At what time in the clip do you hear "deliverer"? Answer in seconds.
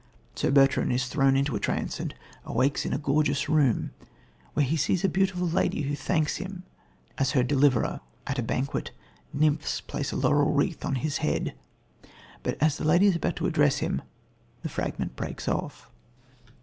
7.43-8.01